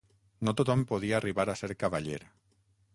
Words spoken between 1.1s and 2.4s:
arribar a ser cavaller.